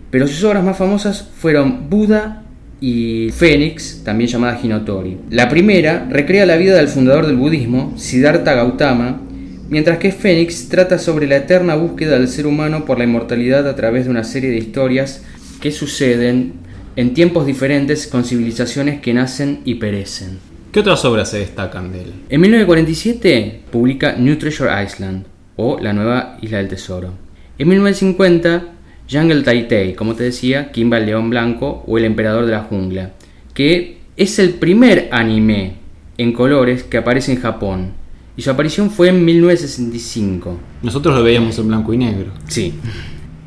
Pero 0.10 0.28
sus 0.28 0.44
obras 0.44 0.64
más 0.64 0.78
famosas 0.78 1.30
fueron 1.38 1.90
Buda 1.90 2.44
y 2.82 3.30
Fénix, 3.32 4.04
también 4.04 4.30
llamada 4.30 4.60
Hinotori. 4.62 5.20
La 5.30 5.48
primera 5.48 6.08
recrea 6.10 6.48
la 6.48 6.58
vida 6.58 6.76
del 6.76 6.88
fundador 6.88 7.28
del 7.28 7.38
budismo, 7.38 7.94
Siddhartha 7.98 8.56
Gautama, 8.56 9.22
mientras 9.70 10.00
que 10.00 10.12
Fénix 10.12 10.68
trata 10.70 10.98
sobre 10.98 11.28
la 11.28 11.38
eterna 11.38 11.76
búsqueda 11.76 12.18
del 12.18 12.28
ser 12.28 12.48
humano 12.48 12.84
por 12.84 12.98
la 12.98 13.04
inmortalidad 13.04 13.68
a 13.68 13.76
través 13.76 14.06
de 14.06 14.12
una 14.12 14.24
serie 14.24 14.50
de 14.50 14.58
historias 14.58 15.24
que 15.62 15.72
suceden 15.72 16.54
en 16.96 17.14
tiempos 17.14 17.46
diferentes 17.46 18.08
con 18.08 18.26
civilizaciones 18.26 19.00
que 19.00 19.14
nacen 19.14 19.62
y 19.64 19.76
perecen. 19.76 20.40
¿Qué 20.72 20.80
otras 20.80 21.06
obras 21.06 21.30
se 21.30 21.38
destacan 21.38 21.92
de 21.92 22.02
él? 22.02 22.14
En 22.30 22.42
1947 22.42 23.62
publica 23.72 24.14
New 24.14 24.38
Treasure 24.38 24.84
Island 24.84 25.26
o 25.58 25.80
La 25.80 25.94
Nueva 25.94 26.38
Isla 26.42 26.58
del 26.58 26.70
Tesoro. 26.70 27.31
En 27.62 27.68
1950, 27.68 28.74
Jungle 29.08 29.44
Tai 29.44 29.94
como 29.94 30.16
te 30.16 30.24
decía, 30.24 30.72
Kimba 30.72 30.98
el 30.98 31.06
León 31.06 31.30
Blanco 31.30 31.84
o 31.86 32.00
El 32.00 32.06
Emperador 32.06 32.48
de 32.48 32.54
la 32.54 32.64
Jungla, 32.64 33.12
que 33.54 34.00
es 34.18 34.40
el 34.40 34.56
primer 34.56 35.10
anime 35.12 35.74
en 36.18 36.34
colores 36.34 36.82
que 36.82 36.98
aparece 36.98 37.34
en 37.34 37.40
Japón. 37.40 37.92
Y 38.36 38.42
su 38.42 38.50
aparición 38.50 38.90
fue 38.90 39.10
en 39.10 39.24
1965. 39.24 40.58
Nosotros 40.82 41.16
lo 41.16 41.24
veíamos 41.24 41.60
en 41.60 41.68
blanco 41.68 41.94
y 41.94 41.98
negro. 41.98 42.32
Sí. 42.48 42.74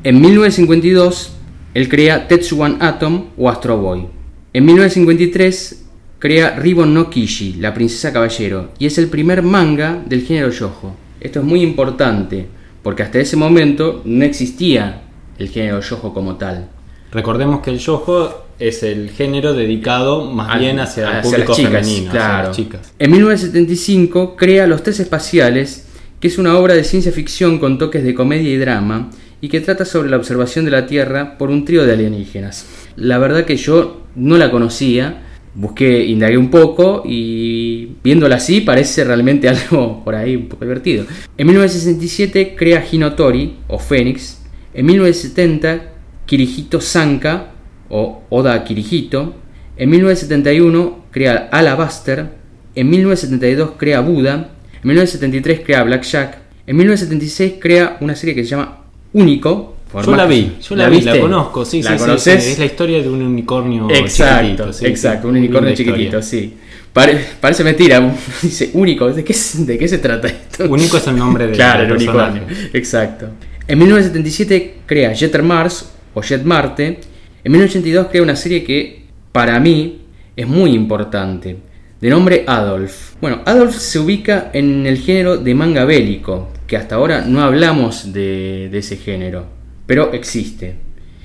En 0.05 0.21
1952, 0.21 1.33
él 1.73 1.89
crea 1.89 2.29
Tetsuwan 2.29 2.77
Atom 2.79 3.31
o 3.35 3.49
Astro 3.49 3.77
Boy. 3.79 4.07
En 4.53 4.63
1953, 4.63 5.87
crea 6.19 6.55
Ribbon 6.57 6.93
no 6.93 7.09
Kishi, 7.09 7.55
la 7.55 7.73
princesa 7.73 8.13
caballero, 8.13 8.71
y 8.79 8.85
es 8.85 8.97
el 8.97 9.07
primer 9.07 9.43
manga 9.43 10.01
del 10.05 10.21
género 10.21 10.51
yojo. 10.51 10.95
Esto 11.19 11.41
es 11.41 11.45
muy 11.45 11.61
importante 11.63 12.47
porque 12.85 13.01
hasta 13.01 13.17
ese 13.17 13.35
momento 13.35 14.03
no 14.05 14.23
existía 14.25 15.01
el 15.39 15.49
género 15.49 15.81
yojo 15.81 16.13
como 16.13 16.35
tal. 16.35 16.67
Recordemos 17.11 17.61
que 17.61 17.71
el 17.71 17.79
yojo 17.79 18.45
es 18.59 18.83
el 18.83 19.09
género 19.09 19.55
dedicado 19.55 20.29
más 20.29 20.59
bien 20.59 20.79
hacia, 20.79 21.17
el 21.17 21.23
público 21.23 21.55
femenino, 21.55 22.11
claro. 22.11 22.49
las 22.49 22.55
chicas. 22.55 22.93
En 22.99 23.09
1975 23.09 24.35
crea 24.35 24.67
Los 24.67 24.83
Tres 24.83 24.99
Espaciales, 24.99 25.87
que 26.19 26.27
es 26.27 26.37
una 26.37 26.59
obra 26.59 26.75
de 26.75 26.83
ciencia 26.83 27.11
ficción 27.11 27.57
con 27.57 27.79
toques 27.79 28.03
de 28.03 28.13
comedia 28.13 28.51
y 28.51 28.57
drama 28.57 29.09
y 29.41 29.49
que 29.49 29.61
trata 29.61 29.83
sobre 29.83 30.11
la 30.11 30.17
observación 30.17 30.65
de 30.65 30.69
la 30.69 30.85
Tierra 30.85 31.39
por 31.39 31.49
un 31.49 31.65
trío 31.65 31.87
de 31.87 31.93
alienígenas. 31.93 32.67
La 32.97 33.17
verdad 33.17 33.45
que 33.45 33.57
yo 33.57 34.03
no 34.13 34.37
la 34.37 34.51
conocía, 34.51 35.23
busqué, 35.55 36.05
indagué 36.05 36.37
un 36.37 36.49
poco 36.51 37.03
y 37.05 37.89
viéndola 38.03 38.35
así 38.35 38.61
parece 38.61 39.03
realmente 39.03 39.49
algo 39.49 40.03
por 40.03 40.15
ahí 40.15 40.35
un 40.35 40.47
poco 40.47 40.65
divertido. 40.65 41.05
En 41.37 41.47
1967 41.47 42.55
crea 42.55 42.85
Hinotori 42.89 43.55
o 43.67 43.79
Fénix. 43.79 44.41
En 44.73 44.85
1970 44.85 45.93
Kirihito 46.25 46.81
Sanka 46.81 47.51
o 47.89 48.23
Oda 48.29 48.63
Kirihito. 48.63 49.35
En 49.77 49.89
1971 49.89 51.05
crea 51.11 51.49
Alabaster. 51.51 52.29
En 52.75 52.89
1972 52.89 53.71
crea 53.77 54.01
Buda. 54.01 54.51
En 54.81 54.87
1973 54.87 55.61
crea 55.65 55.83
Blackjack. 55.83 56.37
En 56.67 56.77
1976 56.77 57.53
crea 57.59 57.97
una 58.01 58.15
serie 58.15 58.35
que 58.35 58.43
se 58.43 58.49
llama 58.49 58.81
Único, 59.13 59.74
yo 60.03 60.15
la 60.15 60.25
vi, 60.25 60.57
yo 60.61 60.75
la, 60.75 60.89
vi, 60.89 61.01
la 61.01 61.19
conozco, 61.19 61.63
sí, 61.63 61.81
sí, 61.83 61.89
es 62.31 62.59
la 62.59 62.65
historia 62.65 63.01
de 63.01 63.09
un 63.09 63.21
unicornio 63.21 63.89
exacto, 63.89 64.71
chiquitito. 64.71 64.87
exacto, 64.87 65.27
un 65.27 65.37
unicornio 65.37 65.73
chiquitito, 65.73 66.21
sí. 66.21 66.53
parece 66.91 67.63
mentira, 67.63 68.15
dice 68.41 68.71
único, 68.73 69.11
¿de 69.11 69.23
qué, 69.23 69.35
¿de 69.59 69.77
qué 69.77 69.87
se 69.87 69.99
trata 69.99 70.27
esto? 70.27 70.65
Único 70.69 70.97
es 70.97 71.07
el 71.07 71.17
nombre 71.17 71.47
de 71.47 71.53
Claro, 71.55 71.83
el 71.83 71.91
unicornio, 71.91 72.43
exacto. 72.73 73.29
En 73.67 73.79
1977 73.79 74.81
crea 74.85 75.15
Jeter 75.15 75.41
Mars 75.41 75.91
o 76.13 76.21
Jet 76.21 76.43
Marte. 76.43 76.99
En 77.43 77.51
1982 77.51 78.07
crea 78.07 78.21
una 78.21 78.35
serie 78.35 78.63
que 78.63 79.05
para 79.31 79.59
mí 79.59 80.01
es 80.35 80.47
muy 80.47 80.71
importante, 80.71 81.57
de 81.99 82.09
nombre 82.09 82.43
Adolf. 82.47 83.13
Bueno, 83.21 83.41
Adolf 83.45 83.75
se 83.75 83.99
ubica 83.99 84.49
en 84.53 84.85
el 84.85 84.97
género 84.97 85.37
de 85.37 85.55
manga 85.55 85.85
bélico, 85.85 86.51
que 86.67 86.77
hasta 86.77 86.95
ahora 86.95 87.21
no 87.21 87.41
hablamos 87.41 88.13
de, 88.13 88.69
de 88.71 88.77
ese 88.77 88.97
género 88.97 89.54
pero 89.85 90.13
existe. 90.13 90.75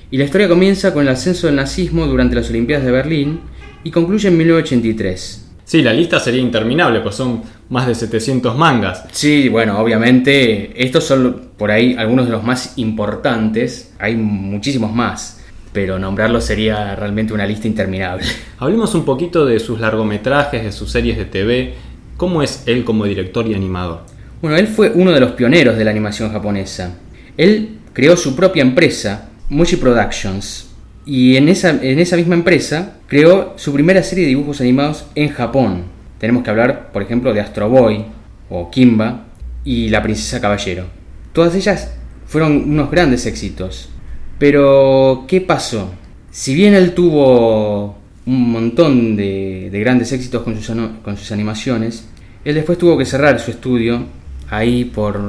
Y 0.09 0.17
la 0.17 0.25
historia 0.25 0.49
comienza 0.49 0.93
con 0.93 1.03
el 1.03 1.09
ascenso 1.09 1.47
del 1.47 1.55
nazismo 1.55 2.05
durante 2.05 2.35
las 2.35 2.49
Olimpiadas 2.49 2.85
de 2.85 2.91
Berlín 2.91 3.39
y 3.83 3.91
concluye 3.91 4.27
en 4.27 4.37
1983. 4.37 5.47
Sí, 5.63 5.81
la 5.81 5.93
lista 5.93 6.19
sería 6.19 6.41
interminable, 6.41 6.99
pues 6.99 7.15
son 7.15 7.43
más 7.69 7.87
de 7.87 7.95
700 7.95 8.57
mangas. 8.57 9.05
Sí, 9.13 9.47
bueno, 9.47 9.79
obviamente 9.79 10.73
estos 10.75 11.05
son 11.05 11.51
por 11.57 11.71
ahí 11.71 11.95
algunos 11.97 12.25
de 12.25 12.31
los 12.33 12.43
más 12.43 12.73
importantes, 12.77 13.93
hay 13.97 14.17
muchísimos 14.17 14.93
más, 14.93 15.39
pero 15.71 15.97
nombrarlos 15.97 16.43
sería 16.43 16.93
realmente 16.97 17.33
una 17.33 17.45
lista 17.45 17.67
interminable. 17.67 18.25
Hablemos 18.59 18.93
un 18.95 19.05
poquito 19.05 19.45
de 19.45 19.59
sus 19.59 19.79
largometrajes, 19.79 20.63
de 20.63 20.71
sus 20.73 20.91
series 20.91 21.17
de 21.17 21.23
TV, 21.23 21.73
¿cómo 22.17 22.43
es 22.43 22.63
él 22.65 22.83
como 22.83 23.05
director 23.05 23.47
y 23.47 23.53
animador? 23.53 24.01
Bueno, 24.41 24.57
él 24.57 24.67
fue 24.67 24.91
uno 24.93 25.11
de 25.11 25.21
los 25.21 25.31
pioneros 25.31 25.77
de 25.77 25.85
la 25.85 25.91
animación 25.91 26.33
japonesa. 26.33 26.97
Él 27.37 27.77
creó 27.93 28.17
su 28.17 28.35
propia 28.35 28.61
empresa, 28.61 29.29
Mochi 29.49 29.75
Productions, 29.75 30.69
y 31.05 31.35
en 31.35 31.49
esa, 31.49 31.69
en 31.69 31.99
esa 31.99 32.15
misma 32.15 32.35
empresa 32.35 32.97
creó 33.07 33.53
su 33.57 33.73
primera 33.73 34.03
serie 34.03 34.23
de 34.23 34.29
dibujos 34.29 34.61
animados 34.61 35.05
en 35.15 35.29
Japón. 35.29 35.83
Tenemos 36.19 36.43
que 36.43 36.49
hablar, 36.51 36.91
por 36.91 37.01
ejemplo, 37.01 37.33
de 37.33 37.41
Astro 37.41 37.69
Boy 37.69 38.05
o 38.49 38.69
Kimba 38.69 39.25
y 39.63 39.89
La 39.89 40.03
Princesa 40.03 40.39
Caballero. 40.39 40.85
Todas 41.33 41.55
ellas 41.55 41.93
fueron 42.27 42.69
unos 42.69 42.91
grandes 42.91 43.25
éxitos. 43.25 43.89
Pero, 44.37 45.25
¿qué 45.27 45.41
pasó? 45.41 45.91
Si 46.31 46.55
bien 46.55 46.73
él 46.73 46.93
tuvo 46.93 47.97
un 48.25 48.51
montón 48.51 49.15
de, 49.15 49.69
grandes 49.71 50.11
éxitos 50.11 50.43
con 50.43 50.55
sus, 50.55 50.75
con 51.03 51.17
sus 51.17 51.31
animaciones, 51.31 52.07
él 52.45 52.55
después 52.55 52.77
tuvo 52.77 52.97
que 52.97 53.05
cerrar 53.05 53.39
su 53.39 53.51
estudio 53.51 54.05
ahí 54.51 54.85
por 54.85 55.19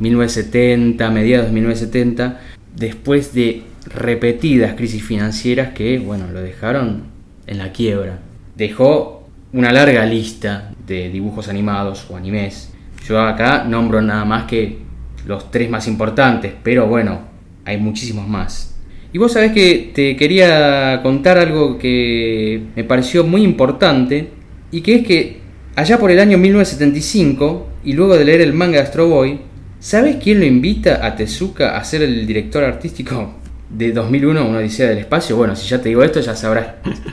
1970, 0.00 1.08
mediados 1.10 1.46
de 1.46 1.52
1970, 1.52 2.40
después 2.74 3.32
de 3.32 3.62
repetidas 3.86 4.74
crisis 4.74 5.04
financieras 5.04 5.72
que, 5.72 5.98
bueno, 5.98 6.26
lo 6.32 6.40
dejaron 6.40 7.04
en 7.46 7.58
la 7.58 7.72
quiebra. 7.72 8.18
Dejó 8.56 9.28
una 9.52 9.70
larga 9.70 10.04
lista 10.06 10.72
de 10.86 11.10
dibujos 11.10 11.48
animados 11.48 12.06
o 12.10 12.16
animes. 12.16 12.72
Yo 13.06 13.20
acá 13.20 13.64
nombro 13.64 14.00
nada 14.00 14.24
más 14.24 14.44
que 14.44 14.78
los 15.26 15.50
tres 15.50 15.68
más 15.68 15.86
importantes, 15.86 16.54
pero 16.62 16.86
bueno, 16.86 17.20
hay 17.64 17.76
muchísimos 17.76 18.26
más. 18.26 18.78
Y 19.12 19.18
vos 19.18 19.32
sabés 19.32 19.52
que 19.52 19.90
te 19.94 20.16
quería 20.16 21.00
contar 21.02 21.36
algo 21.36 21.76
que 21.78 22.62
me 22.74 22.84
pareció 22.84 23.24
muy 23.24 23.42
importante 23.42 24.30
y 24.70 24.80
que 24.80 24.94
es 24.96 25.06
que 25.06 25.39
allá 25.76 25.98
por 25.98 26.10
el 26.10 26.18
año 26.20 26.38
1975 26.38 27.66
y 27.84 27.92
luego 27.94 28.16
de 28.16 28.24
leer 28.24 28.40
el 28.40 28.52
manga 28.52 28.78
de 28.78 28.84
Astro 28.84 29.08
Boy, 29.08 29.40
¿sabes 29.78 30.16
quién 30.22 30.40
lo 30.40 30.46
invita 30.46 31.04
a 31.06 31.16
Tezuka 31.16 31.76
a 31.76 31.84
ser 31.84 32.02
el 32.02 32.26
director 32.26 32.64
artístico 32.64 33.34
de 33.68 33.92
2001, 33.92 34.46
Una 34.48 34.58
Odisea 34.58 34.88
del 34.88 34.98
Espacio? 34.98 35.36
Bueno, 35.36 35.56
si 35.56 35.68
ya 35.68 35.80
te 35.80 35.88
digo 35.88 36.02
esto, 36.02 36.20
ya 36.20 36.34
sabrás 36.36 36.66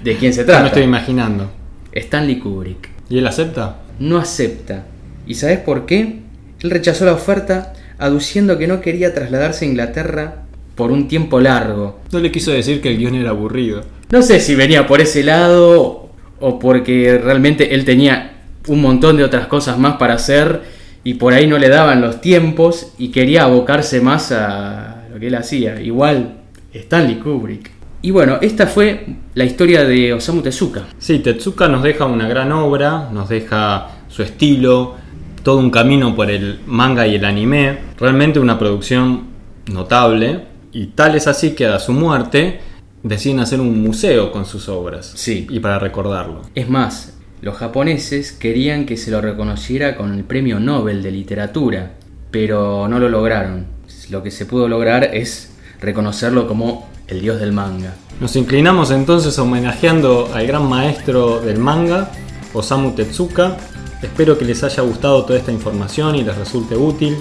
de 0.04 0.18
quién 0.18 0.34
se 0.34 0.44
trata. 0.46 0.62
me 0.62 0.68
estoy 0.68 0.84
imaginando. 0.84 1.50
Stanley 1.92 2.40
Kubrick. 2.40 2.90
¿Y 3.10 3.18
él 3.20 3.28
acepta? 3.28 3.78
No 4.00 4.18
acepta. 4.18 4.86
¿Y 5.26 5.36
sabes 5.36 5.60
por 5.60 5.86
qué? 5.86 6.20
Él 6.62 6.70
rechazó 6.72 7.06
la 7.06 7.14
oferta 7.14 7.74
aduciendo 7.98 8.58
que 8.58 8.68
no 8.68 8.82
quería 8.82 9.14
trasladarse 9.14 9.66
a 9.66 9.68
Inglaterra 9.68 10.44
por 10.76 10.92
un 10.92 11.08
tiempo 11.08 11.40
largo. 11.40 12.00
No 12.12 12.20
le 12.20 12.32
quiso 12.32 12.52
decir 12.52 12.82
que 12.82 12.90
el 12.90 12.98
guion 12.98 13.16
era 13.16 13.32
aburrido. 13.32 13.84
No 14.12 14.22
sé 14.22 14.40
si 14.40 14.54
venía 14.56 14.86
por 14.86 15.02
ese 15.02 15.24
lado 15.24 16.10
o 16.40 16.60
porque 16.60 17.20
realmente 17.24 17.74
él 17.74 17.84
tenía 17.84 18.37
un 18.68 18.82
montón 18.82 19.18
de 19.18 19.24
otras 19.24 19.48
cosas 19.48 19.78
más 19.78 19.96
para 19.96 20.16
hacer 20.16 20.62
y 21.04 21.16
por 21.16 21.34
ahí 21.34 21.48
no 21.48 21.58
le 21.58 21.70
daban 21.70 22.02
los 22.02 22.22
tiempos 22.22 22.94
y 22.98 23.10
quería 23.10 23.44
abocarse 23.44 24.02
más 24.02 24.32
a 24.32 25.08
lo 25.12 25.20
que 25.20 25.28
él 25.28 25.36
hacía. 25.36 25.82
Igual 25.82 26.38
Stanley 26.74 27.16
Kubrick. 27.16 27.72
Y 28.02 28.12
bueno, 28.12 28.38
esta 28.42 28.68
fue 28.68 29.06
la 29.34 29.44
historia 29.44 29.84
de 29.84 30.14
Osamu 30.14 30.42
Tezuka. 30.42 30.84
Sí, 31.00 31.20
Tezuka 31.20 31.68
nos 31.68 31.84
deja 31.84 32.06
una 32.06 32.28
gran 32.28 32.52
obra, 32.52 33.10
nos 33.12 33.30
deja 33.30 33.88
su 34.08 34.22
estilo, 34.22 34.96
todo 35.44 35.58
un 35.60 35.72
camino 35.72 36.16
por 36.16 36.30
el 36.30 36.60
manga 36.68 37.08
y 37.08 37.16
el 37.16 37.26
anime, 37.26 37.78
realmente 38.00 38.40
una 38.40 38.60
producción 38.60 39.28
notable, 39.72 40.46
y 40.72 40.88
tal 40.88 41.16
es 41.16 41.28
así 41.28 41.52
que 41.52 41.66
a 41.66 41.80
su 41.80 41.94
muerte 41.94 42.60
deciden 43.02 43.40
hacer 43.40 43.60
un 43.60 43.82
museo 43.82 44.32
con 44.32 44.46
sus 44.46 44.70
obras. 44.70 45.14
Sí. 45.16 45.48
Y 45.50 45.60
para 45.60 45.80
recordarlo. 45.80 46.42
Es 46.54 46.70
más, 46.70 47.17
los 47.42 47.56
japoneses 47.56 48.32
querían 48.32 48.86
que 48.86 48.98
se 48.98 49.12
lo 49.12 49.22
reconociera 49.22 49.96
con 49.96 50.14
el 50.14 50.24
premio 50.24 50.60
Nobel 50.60 51.04
de 51.04 51.12
literatura, 51.12 51.92
pero 52.32 52.88
no 52.88 53.00
lo 53.00 53.10
lograron. 53.10 53.68
Lo 54.10 54.24
que 54.24 54.32
se 54.32 54.46
pudo 54.46 54.68
lograr 54.68 55.04
es 55.04 55.52
reconocerlo 55.80 56.48
como 56.48 56.90
el 57.08 57.22
dios 57.22 57.40
del 57.40 57.52
manga. 57.52 57.94
Nos 58.20 58.36
inclinamos 58.36 58.90
entonces 58.92 59.38
homenajeando 59.38 60.32
al 60.34 60.48
gran 60.48 60.68
maestro 60.68 61.40
del 61.42 61.60
manga, 61.60 62.12
Osamu 62.54 62.92
Tezuka. 62.92 63.58
Espero 64.02 64.38
que 64.38 64.46
les 64.46 64.64
haya 64.64 64.82
gustado 64.82 65.24
toda 65.24 65.38
esta 65.38 65.52
información 65.52 66.16
y 66.16 66.24
les 66.24 66.36
resulte 66.36 66.76
útil. 66.76 67.18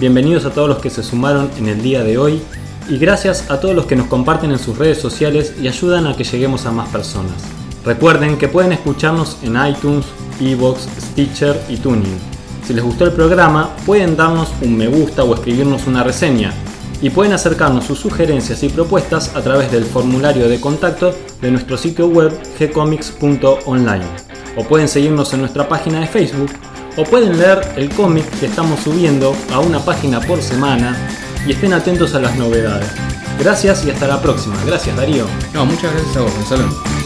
Bienvenidos 0.00 0.46
a 0.46 0.50
todos 0.50 0.68
los 0.68 0.78
que 0.78 0.90
se 0.90 1.02
sumaron 1.02 1.50
en 1.58 1.68
el 1.68 1.82
día 1.82 2.02
de 2.02 2.16
hoy 2.16 2.40
y 2.88 2.98
gracias 2.98 3.50
a 3.50 3.60
todos 3.60 3.74
los 3.74 3.84
que 3.84 3.96
nos 3.96 4.06
comparten 4.06 4.50
en 4.50 4.58
sus 4.58 4.78
redes 4.78 4.98
sociales 4.98 5.54
y 5.60 5.68
ayudan 5.68 6.06
a 6.06 6.16
que 6.16 6.24
lleguemos 6.24 6.64
a 6.64 6.72
más 6.72 6.88
personas. 6.88 7.57
Recuerden 7.84 8.38
que 8.38 8.48
pueden 8.48 8.72
escucharnos 8.72 9.38
en 9.42 9.56
iTunes, 9.66 10.06
Evox, 10.40 10.88
Stitcher 11.00 11.60
y 11.68 11.76
Tuning. 11.76 12.18
Si 12.66 12.74
les 12.74 12.84
gustó 12.84 13.04
el 13.04 13.12
programa, 13.12 13.70
pueden 13.86 14.16
darnos 14.16 14.50
un 14.60 14.76
me 14.76 14.88
gusta 14.88 15.24
o 15.24 15.34
escribirnos 15.34 15.86
una 15.86 16.04
reseña 16.04 16.52
y 17.00 17.10
pueden 17.10 17.32
acercarnos 17.32 17.84
sus 17.84 17.98
sugerencias 17.98 18.62
y 18.62 18.68
propuestas 18.68 19.34
a 19.34 19.40
través 19.40 19.70
del 19.70 19.84
formulario 19.84 20.48
de 20.48 20.60
contacto 20.60 21.14
de 21.40 21.50
nuestro 21.50 21.76
sitio 21.76 22.08
web 22.08 22.32
gcomics.online. 22.58 24.06
O 24.56 24.64
pueden 24.64 24.88
seguirnos 24.88 25.32
en 25.32 25.40
nuestra 25.40 25.68
página 25.68 26.00
de 26.00 26.08
Facebook 26.08 26.50
o 26.96 27.04
pueden 27.04 27.38
leer 27.38 27.60
el 27.76 27.88
cómic 27.90 28.28
que 28.40 28.46
estamos 28.46 28.80
subiendo 28.80 29.34
a 29.52 29.60
una 29.60 29.78
página 29.78 30.20
por 30.20 30.42
semana 30.42 30.96
y 31.46 31.52
estén 31.52 31.72
atentos 31.72 32.14
a 32.14 32.20
las 32.20 32.36
novedades. 32.36 32.90
Gracias 33.38 33.84
y 33.84 33.90
hasta 33.90 34.08
la 34.08 34.20
próxima. 34.20 34.56
Gracias 34.66 34.96
Darío. 34.96 35.26
No, 35.54 35.64
muchas 35.64 35.92
gracias 35.92 36.16
a 36.16 36.20
vos, 36.22 36.34
Gonzalo. 36.34 36.97